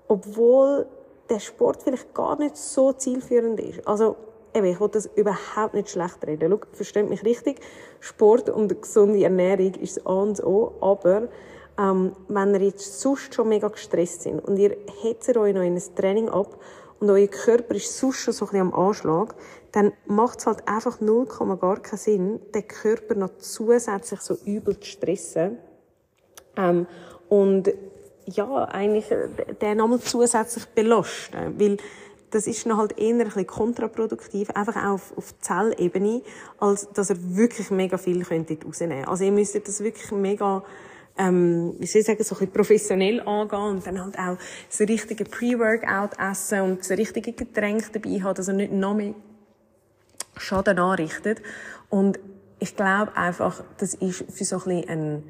obwohl 0.08 0.88
der 1.30 1.39
Sport 1.39 1.84
vielleicht 1.84 2.13
gar 2.13 2.38
nicht 2.38 2.58
so 2.58 2.94
zielführend 2.94 3.60
ist. 3.60 3.88
Also, 3.88 4.15
eben, 4.54 4.65
ich 4.65 4.80
will 4.80 4.89
das 4.89 5.10
überhaupt 5.15 5.74
nicht 5.74 5.89
schlecht 5.89 6.25
reden. 6.25 6.51
Schau, 6.51 6.60
versteht 6.72 7.10
mich 7.10 7.24
richtig. 7.24 7.60
Sport 8.00 8.50
und 8.50 8.82
gesunde 8.82 9.24
Ernährung 9.24 9.74
ist 9.75 9.98
das 9.98 10.06
A 10.06 10.13
und 10.13 10.44
O. 10.44 10.74
Aber, 10.82 11.27
ähm, 11.77 12.13
wenn 12.27 12.54
ihr 12.54 12.62
jetzt 12.62 13.01
sonst 13.01 13.34
schon 13.34 13.50
mega 13.50 13.68
gestresst 13.68 14.22
sind 14.22 14.39
und 14.39 14.58
ihr 14.58 14.77
hetzt 15.01 15.36
euch 15.36 15.54
noch 15.54 15.62
in 15.62 15.75
ein 15.75 15.96
Training 15.96 16.30
ab 16.30 16.58
und 16.99 17.09
euer 17.09 17.27
Körper 17.27 17.75
ist 17.75 17.97
sonst 17.97 18.17
schon 18.17 18.33
so 18.33 18.45
ein 18.45 18.51
bisschen 18.51 18.73
am 18.73 18.73
Anschlag, 18.73 19.35
dann 19.71 19.91
macht 20.05 20.39
es 20.39 20.47
halt 20.47 20.67
einfach 20.67 21.01
null 21.01 21.25
gar 21.25 21.81
keinen 21.81 21.97
Sinn, 21.97 22.39
den 22.53 22.67
Körper 22.67 23.15
noch 23.15 23.37
zusätzlich 23.37 24.21
so 24.21 24.35
übel 24.45 24.79
zu 24.79 24.89
stressen. 24.89 25.57
Ähm, 26.55 26.87
und 27.27 27.73
ja, 28.25 28.65
eigentlich 28.65 29.11
äh, 29.11 29.27
den 29.61 29.77
nochmal 29.77 29.99
zusätzlich 29.99 30.65
belasten. 30.67 31.59
Weil 31.59 31.77
das 32.31 32.47
ist 32.47 32.65
noch 32.65 32.77
halt 32.77 32.97
eher 32.97 33.15
ein 33.15 33.19
bisschen 33.19 33.47
kontraproduktiv, 33.47 34.49
einfach 34.51 34.75
auch 34.75 34.93
auf, 34.93 35.17
auf 35.17 35.39
Zellebene, 35.39 36.21
als 36.59 36.89
dass 36.91 37.09
ihr 37.09 37.17
wirklich 37.35 37.71
mega 37.71 37.97
viel 37.97 38.23
könntet 38.23 38.65
rausnehmen. 38.65 39.05
Also 39.05 39.23
ihr 39.23 39.31
müsstet 39.31 39.67
das 39.67 39.81
wirklich 39.81 40.11
mega, 40.11 40.63
ähm, 41.17 41.75
wie 41.79 41.86
soll 41.86 42.01
ich 42.01 42.07
sagen, 42.07 42.24
so 42.24 42.36
ein 42.36 42.39
bisschen 42.39 42.53
professionell 42.53 43.22
angehen 43.22 43.60
und 43.60 43.88
dann 43.88 44.03
halt 44.03 44.19
auch 44.19 44.38
das 44.69 44.79
richtige 44.81 45.24
Pre-Workout 45.24 46.19
essen 46.19 46.62
und 46.62 46.79
das 46.79 46.91
richtige 46.91 47.34
Getränk 47.34 47.91
dabei 47.93 48.22
haben, 48.22 48.36
dass 48.36 48.48
ihr 48.48 48.53
nicht 48.53 48.74
noch 48.74 48.95
mehr 48.95 49.13
Schaden 50.38 50.77
anrichtet. 50.79 51.41
Und 51.89 52.19
ich 52.60 52.75
glaube 52.75 53.15
einfach, 53.15 53.63
das 53.77 53.93
ist 53.93 54.25
für 54.29 54.43
so 54.43 54.57
ein 54.57 54.63
bisschen 54.63 54.89
ein 54.89 55.24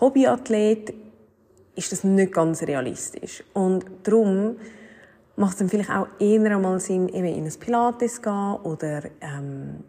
Hobbyathlet 0.00 0.94
ist 1.74 1.92
das 1.92 2.04
nicht 2.04 2.32
ganz 2.32 2.62
realistisch. 2.62 3.42
Und 3.52 3.84
darum 4.02 4.56
macht 5.36 5.52
es 5.52 5.58
dann 5.58 5.68
vielleicht 5.68 5.90
auch 5.90 6.08
eher 6.18 6.42
einmal 6.44 6.80
Sinn, 6.80 7.08
eben 7.08 7.26
in 7.26 7.44
ein 7.44 7.54
Pilates 7.58 8.22
gehen 8.22 8.56
oder 8.62 9.02
ähm, 9.20 9.84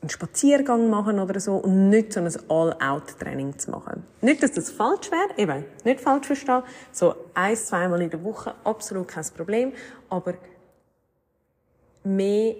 einen 0.00 0.10
Spaziergang 0.10 0.88
machen 0.88 1.18
oder 1.18 1.38
so 1.40 1.56
und 1.56 1.90
nicht 1.90 2.12
so 2.12 2.20
ein 2.20 2.32
All-Out-Training 2.48 3.58
zu 3.58 3.70
machen. 3.70 4.04
Nicht, 4.22 4.42
dass 4.42 4.52
das 4.52 4.70
falsch 4.70 5.10
wäre, 5.10 5.38
eben, 5.38 5.64
nicht 5.84 6.00
falsch 6.00 6.26
verstehen. 6.26 6.62
So 6.90 7.14
ein, 7.34 7.56
zweimal 7.56 8.00
in 8.00 8.10
der 8.10 8.24
Woche, 8.24 8.54
absolut 8.64 9.08
kein 9.08 9.24
Problem. 9.36 9.72
Aber 10.08 10.34
mehr 12.02 12.54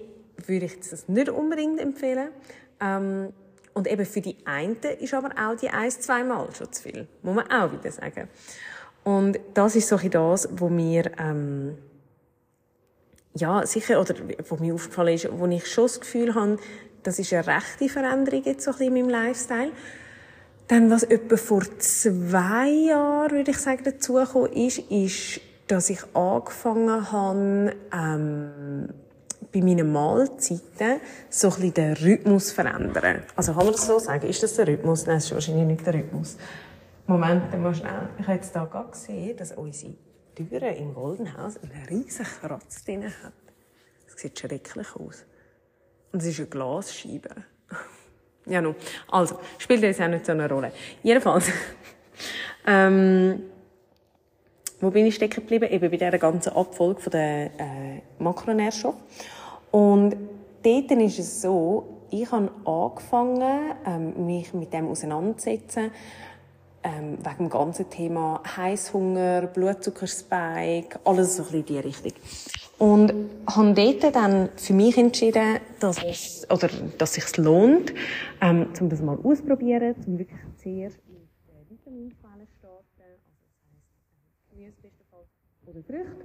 würde 0.47 0.66
ich 0.66 0.80
das 0.80 1.09
nicht 1.09 1.30
unbedingt 1.30 1.80
empfehlen. 1.80 2.28
Ähm, 2.80 3.32
und 3.73 3.87
eben 3.87 4.04
für 4.04 4.20
die 4.20 4.37
einen 4.44 4.76
ist 4.99 5.14
aber 5.14 5.30
auch 5.40 5.56
die 5.56 5.70
ein, 5.70 5.90
zweimal 5.90 6.49
schon 6.54 6.70
zu 6.73 6.82
viel. 6.82 7.09
Muss 7.23 7.37
man 7.37 7.50
auch 7.50 7.73
wieder 7.73 7.90
sagen. 7.90 8.28
Und 9.02 9.40
das 9.54 9.76
ist 9.76 9.88
so 9.88 9.97
das, 9.97 10.49
wo 10.52 10.68
mir, 10.68 11.11
ähm, 11.18 11.78
ja, 13.35 13.64
sicher, 13.64 13.99
oder 14.00 14.14
wo 14.49 14.56
mir 14.56 14.75
aufgefallen 14.75 15.14
ist, 15.14 15.28
wo 15.30 15.47
ich 15.47 15.66
schon 15.66 15.85
das 15.85 16.00
Gefühl 16.00 16.35
habe, 16.35 16.59
das 17.02 17.19
ist 17.19 17.33
eine 17.33 17.47
rechte 17.47 17.88
Veränderung 17.88 18.42
jetzt 18.45 18.64
so 18.64 18.71
ein 18.73 18.78
bisschen 18.78 18.97
in 18.97 19.07
meinem 19.07 19.11
Lifestyle. 19.11 19.73
Dann, 20.69 20.90
was 20.90 21.02
etwa 21.02 21.37
vor 21.37 21.62
zwei 21.78 22.69
Jahren, 22.69 23.33
würde 23.33 23.50
ich 23.50 23.59
sagen, 23.59 23.83
dazugekommen 23.83 24.52
ist, 24.52 24.78
ist, 24.90 25.40
dass 25.66 25.90
ich 25.90 26.00
angefangen 26.14 27.11
habe, 27.11 27.75
ähm, 27.92 28.88
bei 29.52 29.61
meinen 29.62 29.92
Mahlzeiten 29.92 31.00
so 31.28 31.49
ein 31.49 31.54
bisschen 31.54 31.75
den 31.75 31.92
Rhythmus 31.95 32.52
verändern. 32.52 33.25
Also 33.35 33.52
kann 33.52 33.64
man 33.64 33.73
das 33.73 33.87
so 33.87 33.99
sagen? 33.99 34.28
Ist 34.28 34.42
das 34.42 34.54
der 34.54 34.69
Rhythmus? 34.69 35.07
Nein, 35.07 35.16
das 35.16 35.25
ist 35.25 35.33
wahrscheinlich 35.33 35.66
nicht 35.66 35.87
der 35.87 35.95
Rhythmus. 35.95 36.37
Moment, 37.07 37.61
mal 37.61 37.75
schnell. 37.75 38.09
Ich 38.19 38.26
habe 38.26 38.37
jetzt 38.37 38.52
hier 38.52 38.66
gerade 38.66 38.90
gesehen, 38.90 39.37
dass 39.37 39.52
unsere 39.52 39.95
Türe 40.37 40.75
im 40.76 40.95
Golden 40.95 41.37
House 41.37 41.59
einen 41.62 41.73
riesen 41.88 42.25
Kratz 42.25 42.85
drin 42.85 43.04
hat. 43.04 43.33
Das 44.07 44.21
sieht 44.21 44.38
schrecklich 44.38 44.95
aus. 44.95 45.25
Und 46.12 46.22
es 46.22 46.26
ist 46.26 46.40
eine 46.40 46.48
Glasscheibe. 46.48 47.30
ja, 48.46 48.60
nun. 48.60 48.74
Also, 49.10 49.38
spielt 49.58 49.82
jetzt 49.82 50.00
auch 50.00 50.08
nicht 50.08 50.26
so 50.26 50.32
eine 50.32 50.48
Rolle. 50.48 50.72
Jedenfalls. 51.02 51.46
ähm, 52.66 53.42
wo 54.80 54.90
bin 54.90 55.06
ich 55.06 55.14
stecken 55.14 55.40
geblieben? 55.40 55.70
Eben 55.70 55.90
bei 55.90 55.96
dieser 55.96 56.18
ganzen 56.18 56.54
Abfolge 56.54 57.00
von 57.00 57.10
der 57.10 57.46
äh, 57.46 58.00
Makronährstoffen. 58.18 59.00
Und 59.70 60.16
dort 60.62 60.90
ist 60.90 61.18
es 61.18 61.42
so, 61.42 62.00
ich 62.10 62.30
habe 62.32 62.50
angefangen, 62.64 63.74
ähm, 63.86 64.26
mich 64.26 64.52
mit 64.54 64.72
dem 64.72 64.88
auseinanderzusetzen, 64.88 65.90
ähm, 66.82 67.18
wegen 67.22 67.37
dem 67.37 67.50
ganzen 67.50 67.90
Thema 67.90 68.42
Heißhunger, 68.56 69.49
Blutzuckerspike, 69.49 70.99
alles 71.04 71.37
so 71.37 71.42
ein 71.42 71.46
bisschen 71.46 71.60
in 71.60 71.66
die 71.66 71.78
Richtung. 71.78 72.12
Und 72.78 73.12
habe 73.46 73.75
dort 73.75 74.14
dann 74.14 74.49
für 74.56 74.72
mich 74.72 74.96
entschieden, 74.96 75.58
dass 75.80 76.02
es, 76.02 76.46
oder, 76.50 76.68
dass 76.96 77.18
es 77.18 77.26
sich 77.26 77.37
lohnt, 77.37 77.92
ähm, 78.40 78.68
um 78.80 78.88
das 78.88 79.02
mal 79.02 79.18
auszuprobieren, 79.22 79.94
um 80.06 80.18
wirklich 80.18 80.40
zuerst 80.56 80.99
mit 81.06 81.28
äh, 81.49 81.70
Vitaminquellen 81.70 82.46
starten, 82.58 82.87
also 82.99 83.20
das 83.26 83.46
heisst, 83.46 84.50
Gemüse 84.50 84.76
bestenfalls 84.80 85.28
oder 85.66 85.82
Früchte, 85.82 86.25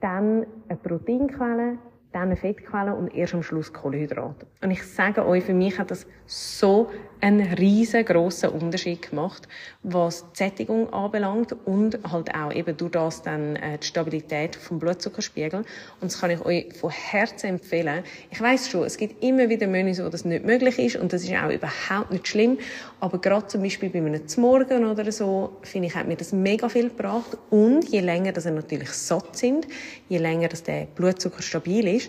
dann 0.00 0.46
eine 0.68 0.78
Proteinquelle, 0.78 1.78
dann 2.14 2.28
eine 2.28 2.36
Fettquelle 2.36 2.94
und 2.94 3.14
erst 3.14 3.34
am 3.34 3.42
Schluss 3.42 3.72
Kohlenhydrate. 3.72 4.46
Und 4.62 4.70
ich 4.70 4.84
sage 4.84 5.26
euch, 5.26 5.44
für 5.44 5.52
mich 5.52 5.78
hat 5.78 5.90
das 5.90 6.06
so 6.26 6.90
einen 7.20 7.54
riesengroßen 7.54 8.50
Unterschied 8.50 9.10
gemacht, 9.10 9.48
was 9.82 10.30
die 10.32 10.38
Sättigung 10.38 10.92
anbelangt 10.92 11.56
und 11.64 11.98
halt 12.10 12.34
auch 12.34 12.52
eben 12.52 12.76
durch 12.76 12.92
das 12.92 13.22
dann 13.22 13.56
äh, 13.56 13.78
die 13.78 13.86
Stabilität 13.86 14.56
vom 14.56 14.78
Blutzuckerspiegel. 14.78 15.60
Und 15.60 15.66
das 16.02 16.20
kann 16.20 16.30
ich 16.30 16.44
euch 16.44 16.66
von 16.74 16.90
Herzen 16.90 17.46
empfehlen. 17.46 18.04
Ich 18.30 18.40
weiß 18.40 18.70
schon, 18.70 18.84
es 18.84 18.96
gibt 18.96 19.24
immer 19.24 19.48
wieder 19.48 19.66
Menüs, 19.66 20.04
wo 20.04 20.08
das 20.08 20.24
nicht 20.24 20.44
möglich 20.44 20.78
ist 20.78 20.96
und 20.96 21.12
das 21.12 21.24
ist 21.24 21.32
auch 21.32 21.50
überhaupt 21.50 22.10
nicht 22.10 22.28
schlimm. 22.28 22.58
Aber 23.00 23.18
gerade 23.18 23.46
zum 23.46 23.62
Beispiel 23.62 23.88
bei 23.88 23.98
einem 23.98 24.28
Zmorgen 24.28 24.84
oder 24.84 25.10
so, 25.10 25.56
finde 25.62 25.88
ich, 25.88 25.94
hat 25.94 26.06
mir 26.06 26.16
das 26.16 26.32
mega 26.32 26.68
viel 26.68 26.90
gebracht. 26.90 27.38
Und 27.50 27.88
je 27.88 28.00
länger, 28.00 28.32
dass 28.32 28.44
er 28.44 28.52
natürlich 28.52 28.90
satt 28.90 29.36
sind, 29.36 29.66
je 30.08 30.18
länger, 30.18 30.48
dass 30.48 30.62
der 30.62 30.86
Blutzucker 30.94 31.42
stabil 31.42 31.88
ist, 31.88 32.03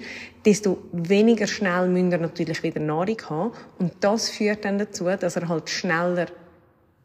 desto 0.46 0.78
weniger 0.92 1.48
schnell 1.48 1.88
müsst 1.88 2.12
ihr 2.12 2.18
natürlich 2.18 2.64
wieder 2.64 2.80
Nahrung 2.80 3.18
haben. 3.30 3.52
Und 3.80 3.94
das 4.00 4.30
führt 4.30 4.66
dann 4.66 4.78
dazu, 4.78 5.06
dass 5.06 5.36
er 5.36 5.48
halt 5.48 5.70
schneller, 5.70 6.28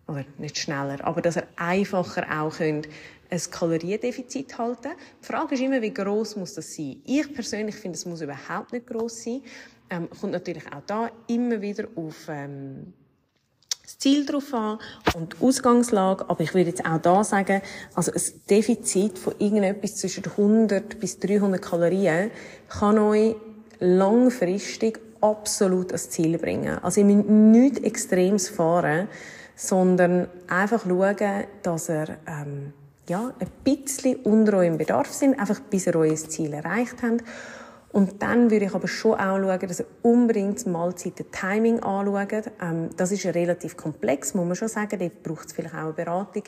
oder 0.07 0.25
nicht 0.39 0.59
schneller, 0.59 0.99
aber 1.05 1.23
dass 1.23 1.37
er 1.37 1.47
einfacher 1.57 2.27
auch 2.41 2.57
könnt, 2.57 2.89
ein 3.31 3.41
Kaloriendefizit 3.51 4.59
halten. 4.59 4.91
Die 5.23 5.27
Frage 5.27 5.55
ist 5.55 5.61
immer, 5.61 5.81
wie 5.81 5.95
groß 5.95 6.37
muss 6.37 6.55
das 6.55 6.75
sein? 6.75 7.01
Ich 7.07 7.33
persönlich 7.33 7.77
finde, 7.77 7.97
es 7.97 8.05
muss 8.05 8.21
überhaupt 8.21 8.73
nicht 8.73 8.87
groß 8.87 9.25
sein. 9.25 9.43
Ähm, 9.89 10.09
kommt 10.21 10.33
natürlich 10.33 10.67
auch 10.67 10.83
da 10.87 11.11
immer 11.29 11.61
wieder 11.61 11.87
auf 11.97 12.29
ähm, 12.29 12.93
das 13.91 13.99
Ziel 13.99 14.25
drauf 14.25 14.55
an 14.55 14.79
und 15.15 15.35
die 15.35 15.45
Ausgangslage. 15.45 16.25
Aber 16.29 16.41
ich 16.41 16.55
würde 16.55 16.71
jetzt 16.71 16.85
auch 16.87 16.99
da 16.99 17.25
sagen, 17.25 17.61
also 17.95 18.13
ein 18.13 18.23
Defizit 18.49 19.19
von 19.19 19.35
irgendetwas 19.39 19.97
zwischen 19.97 20.25
100 20.25 21.01
bis 21.01 21.19
300 21.19 21.61
Kalorien 21.61 22.31
kann 22.69 22.99
euch 22.99 23.35
langfristig 23.81 25.01
absolut 25.21 25.89
ans 25.89 26.11
Ziel 26.11 26.39
bringen. 26.39 26.79
Also 26.83 27.01
ihr 27.01 27.07
müsst 27.07 27.29
nichts 27.29 27.81
Extremes 27.81 28.49
fahren, 28.49 29.09
sondern 29.57 30.29
einfach 30.49 30.85
schauen, 30.87 31.45
dass 31.63 31.89
ihr 31.91 32.17
ähm, 32.27 32.73
ja, 33.09 33.33
ein 33.41 33.49
bisschen 33.65 34.17
unter 34.17 34.59
eurem 34.59 34.79
Bedarf 34.79 35.13
sind, 35.13 35.39
einfach 35.39 35.61
bis 35.61 35.87
ihr 35.87 35.97
euer 35.97 36.15
Ziel 36.15 36.53
erreicht 36.53 36.97
habt. 37.03 37.25
Und 37.93 38.23
dann 38.23 38.51
würde 38.51 38.67
ich 38.67 38.75
aber 38.75 38.87
schon 38.87 39.15
auch 39.15 39.39
schauen, 39.39 39.69
dass 39.69 39.81
ihr 39.81 39.87
unbedingt 40.03 40.65
Mahlzeiten-Timing 40.65 41.81
anschaut. 41.81 42.53
Ähm, 42.63 42.91
das 42.97 43.11
ist 43.11 43.27
relativ 43.27 43.77
komplex, 43.77 44.35
muss 44.35 44.47
man 44.47 44.55
schon 44.55 44.69
sagen. 44.69 44.99
Dort 44.99 45.23
braucht 45.23 45.47
es 45.47 45.53
vielleicht 45.53 45.75
auch 45.75 45.79
eine 45.79 45.93
Beratung. 45.93 46.45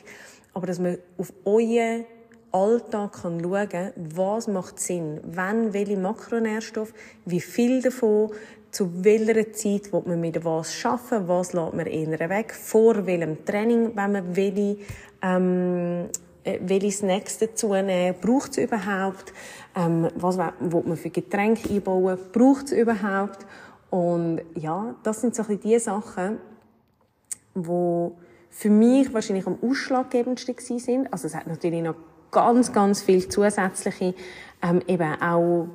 Aber 0.53 0.67
dass 0.67 0.79
man 0.79 0.97
auf 1.17 1.33
euren 1.43 2.05
Alltag 2.53 3.21
kann 3.21 3.41
schauen, 3.41 3.91
was 3.95 4.47
macht 4.47 4.79
Sinn, 4.79 5.19
wann 5.23 5.73
welche 5.73 5.97
Makronährstoffe, 5.97 6.93
wie 7.25 7.41
viel 7.41 7.81
davon, 7.81 8.31
zu 8.69 9.03
welcher 9.03 9.53
Zeit 9.53 9.91
will 9.91 10.03
man 10.05 10.21
mit 10.21 10.43
was 10.45 10.73
schaffen, 10.73 11.27
was 11.27 11.53
lässt 11.53 11.73
man 11.73 11.87
eher 11.87 12.29
weg, 12.29 12.53
vor 12.53 13.05
welchem 13.05 13.43
Training, 13.43 13.95
wenn 13.95 14.11
man 14.11 14.35
welche, 14.35 14.77
ähm, 15.21 16.05
äh, 16.05 16.32
welche 16.61 16.91
Snacks 16.91 17.37
dazu 17.37 17.73
nehmen, 17.73 18.15
braucht 18.21 18.51
es 18.51 18.57
überhaupt, 18.57 19.33
ähm, 19.75 20.09
was 20.15 20.37
will 20.37 20.83
man 20.85 20.97
für 20.97 21.09
Getränke 21.09 21.69
einbauen, 21.69 22.17
braucht 22.31 22.65
es 22.65 22.71
überhaupt 22.73 23.45
und 23.89 24.41
ja, 24.55 24.95
das 25.03 25.21
sind 25.21 25.35
so 25.35 25.43
ein 25.43 25.57
bisschen 25.57 25.71
die 25.71 25.79
Sachen, 25.79 26.39
wo 27.53 28.17
für 28.49 28.69
mich 28.69 29.13
wahrscheinlich 29.13 29.45
am 29.45 29.57
ausschlaggebendsten 29.61 30.79
sind. 30.79 31.13
Also 31.13 31.27
es 31.27 31.35
hat 31.35 31.47
natürlich 31.47 31.81
noch 31.81 31.95
ganz, 32.31 32.73
ganz 32.73 33.01
viel 33.01 33.27
zusätzliche, 33.27 34.15
ähm, 34.61 34.81
eben 34.87 35.21
auch 35.21 35.67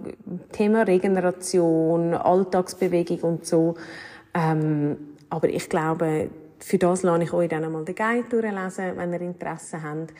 Thema 0.52 0.82
Regeneration, 0.82 2.14
Alltagsbewegung 2.14 3.20
und 3.20 3.46
so. 3.46 3.76
Ähm, 4.34 4.96
aber 5.30 5.48
ich 5.48 5.68
glaube, 5.68 6.30
für 6.58 6.78
das 6.78 7.02
lade 7.02 7.24
ich 7.24 7.32
euch 7.32 7.48
dann 7.48 7.64
einmal 7.64 7.84
den 7.84 7.94
Guide 7.94 8.28
durchlesen, 8.28 8.96
wenn 8.96 9.12
ihr 9.12 9.20
Interesse 9.20 9.82
habt. 9.82 10.12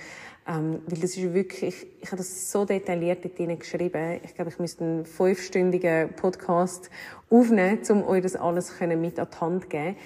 Ähm, 0.49 0.81
weil 0.87 0.99
das 0.99 1.17
ist 1.17 1.35
wirklich, 1.35 1.87
ich 2.01 2.07
habe 2.07 2.17
das 2.17 2.51
so 2.51 2.65
detailliert 2.65 3.23
dort 3.23 3.61
geschrieben. 3.61 4.21
Ich 4.25 4.35
glaube, 4.35 4.51
ich 4.51 4.59
müsste 4.59 4.83
einen 4.83 5.05
fünfstündigen 5.05 6.15
Podcast 6.15 6.89
aufnehmen, 7.29 7.81
um 7.91 8.03
euch 8.05 8.23
das 8.23 8.35
alles 8.35 8.73
mit 8.81 9.19
an 9.19 9.29
die 9.31 9.41
Hand 9.41 9.69
geben. 9.69 9.97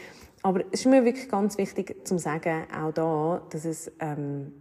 Aber 0.42 0.64
es 0.72 0.80
ist 0.80 0.86
mir 0.86 1.04
wirklich 1.04 1.28
ganz 1.28 1.56
wichtig 1.58 2.04
zu 2.04 2.18
sagen, 2.18 2.64
auch 2.76 2.92
da, 2.92 3.42
dass 3.50 3.64
es 3.64 3.92
ähm, 4.00 4.52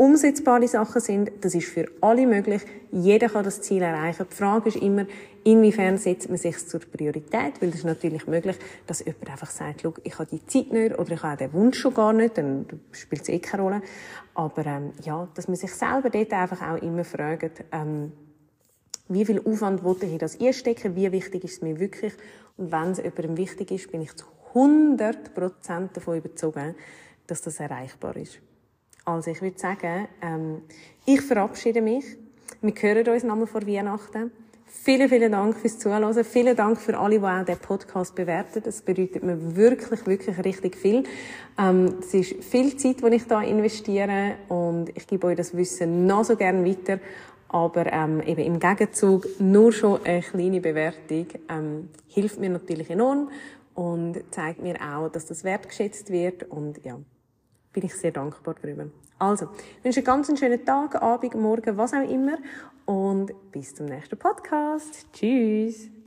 umsetzbare 0.00 0.66
Sachen 0.66 1.02
sind. 1.02 1.30
Das 1.42 1.54
ist 1.54 1.68
für 1.68 1.84
alle 2.00 2.26
möglich. 2.26 2.62
Jeder 2.90 3.28
kann 3.28 3.44
das 3.44 3.60
Ziel 3.60 3.82
erreichen. 3.82 4.26
Die 4.30 4.34
Frage 4.34 4.70
ist 4.70 4.76
immer, 4.76 5.04
inwiefern 5.44 5.98
setzt 5.98 6.30
man 6.30 6.38
sich 6.38 6.56
zur 6.66 6.80
Priorität? 6.80 7.60
Weil 7.60 7.68
es 7.68 7.76
ist 7.76 7.84
natürlich 7.84 8.26
möglich, 8.26 8.56
dass 8.86 9.04
jemand 9.04 9.28
einfach 9.28 9.50
sagt, 9.50 9.84
ich 10.02 10.18
habe 10.18 10.30
die 10.30 10.46
Zeit 10.46 10.72
nicht 10.72 10.98
oder 10.98 11.12
ich 11.12 11.22
habe 11.22 11.36
den 11.36 11.52
Wunsch 11.52 11.78
schon 11.78 11.92
gar 11.92 12.14
nicht, 12.14 12.38
dann 12.38 12.64
spielt 12.92 13.22
es 13.22 13.28
eh 13.28 13.40
keine 13.40 13.62
Rolle. 13.62 13.82
Aber 14.34 14.64
ähm, 14.64 14.92
ja, 15.02 15.28
dass 15.34 15.48
man 15.48 15.58
sich 15.58 15.74
selber 15.74 16.08
dort 16.08 16.32
einfach 16.32 16.62
auch 16.62 16.80
immer 16.80 17.04
fragt, 17.04 17.64
ähm, 17.70 18.12
wie 19.08 19.26
viel 19.26 19.42
Aufwand 19.44 19.84
wollte 19.84 20.06
ich 20.06 20.16
das 20.16 20.40
einstecken, 20.40 20.96
wie 20.96 21.12
wichtig 21.12 21.44
ist 21.44 21.56
es 21.56 21.62
mir 21.62 21.78
wirklich 21.78 22.14
und 22.56 22.72
wenn 22.72 22.92
es 22.92 22.98
jemandem 22.98 23.36
wichtig 23.36 23.70
ist, 23.70 23.92
bin 23.92 24.00
ich 24.00 24.16
zu 24.16 24.24
100% 24.54 25.92
davon 25.92 26.16
überzeugt, 26.16 26.74
dass 27.26 27.42
das 27.42 27.60
erreichbar 27.60 28.16
ist. 28.16 28.40
Also 29.04 29.30
ich 29.30 29.42
würde 29.42 29.58
sagen, 29.58 30.08
ähm, 30.22 30.62
ich 31.06 31.20
verabschiede 31.22 31.80
mich. 31.80 32.04
Wir 32.60 32.74
hören 32.74 33.08
uns 33.08 33.24
nochmal 33.24 33.46
vor 33.46 33.66
Weihnachten. 33.66 34.30
Vielen, 34.72 35.08
vielen 35.08 35.32
Dank 35.32 35.56
fürs 35.56 35.78
Zuhören. 35.78 36.24
Vielen 36.24 36.56
Dank 36.56 36.80
für 36.80 36.96
alle, 36.96 37.18
die 37.18 37.24
auch 37.24 37.44
den 37.44 37.58
Podcast 37.58 38.14
bewerten. 38.14 38.62
Das 38.64 38.82
bedeutet 38.82 39.22
mir 39.22 39.56
wirklich, 39.56 40.06
wirklich 40.06 40.44
richtig 40.44 40.76
viel. 40.76 41.04
Ähm, 41.58 41.96
es 42.00 42.14
ist 42.14 42.44
viel 42.44 42.76
Zeit, 42.76 43.02
die 43.02 43.14
ich 43.14 43.26
da 43.26 43.42
investiere 43.42 44.36
und 44.48 44.90
ich 44.94 45.06
gebe 45.06 45.26
euch 45.26 45.36
das 45.36 45.56
Wissen 45.56 46.06
noch 46.06 46.24
so 46.24 46.36
gerne 46.36 46.64
weiter. 46.64 47.00
Aber 47.48 47.92
ähm, 47.92 48.22
eben 48.22 48.42
im 48.42 48.60
Gegenzug 48.60 49.26
nur 49.40 49.72
schon 49.72 50.04
eine 50.04 50.22
kleine 50.22 50.60
Bewertung 50.60 51.26
ähm, 51.48 51.88
hilft 52.06 52.38
mir 52.38 52.50
natürlich 52.50 52.90
enorm 52.90 53.28
und 53.74 54.22
zeigt 54.30 54.62
mir 54.62 54.76
auch, 54.80 55.08
dass 55.08 55.26
das 55.26 55.42
wertgeschätzt 55.42 56.10
wird 56.10 56.44
und 56.44 56.84
ja, 56.84 56.98
bin 57.72 57.84
ich 57.84 57.94
sehr 57.94 58.12
dankbar 58.12 58.54
darüber. 58.60 58.86
Also, 59.18 59.48
ich 59.78 59.84
wünsche 59.84 60.00
einen 60.00 60.06
ganz 60.06 60.38
schönen 60.38 60.64
Tag, 60.64 61.00
Abend, 61.00 61.34
Morgen, 61.34 61.76
was 61.76 61.92
auch 61.92 62.08
immer 62.08 62.38
und 62.86 63.32
bis 63.52 63.74
zum 63.74 63.86
nächsten 63.86 64.18
Podcast. 64.18 65.06
Tschüss! 65.12 65.99